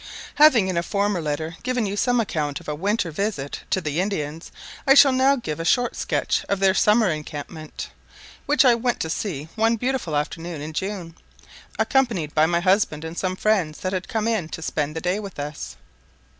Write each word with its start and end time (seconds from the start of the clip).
HAVING 0.37 0.67
in 0.67 0.77
a 0.77 0.81
former 0.81 1.21
letter 1.21 1.57
given 1.61 1.85
you 1.85 1.95
some 1.95 2.19
account 2.19 2.59
of 2.59 2.67
a 2.67 2.73
winter 2.73 3.11
visit 3.11 3.59
to 3.69 3.79
the 3.79 4.01
Indians, 4.01 4.51
I 4.87 4.95
shall 4.95 5.11
now 5.11 5.35
give 5.35 5.59
a 5.59 5.63
short 5.63 5.95
sketch 5.95 6.43
of 6.49 6.59
their 6.59 6.73
summer 6.73 7.07
encampment, 7.11 7.91
which 8.47 8.65
I 8.65 8.73
went 8.73 8.99
to 9.01 9.11
see 9.11 9.47
one 9.55 9.75
beautiful 9.75 10.15
afternoon 10.15 10.59
in 10.59 10.73
June, 10.73 11.13
accompanied 11.77 12.33
by 12.33 12.47
my 12.47 12.61
husband 12.61 13.03
and 13.05 13.15
some 13.15 13.35
friends 13.35 13.81
that 13.81 13.93
had 13.93 14.07
come 14.07 14.27
in 14.27 14.49
to 14.49 14.63
spend 14.63 14.95
the 14.95 15.01
day 15.01 15.19
with 15.19 15.37
us. 15.39 15.75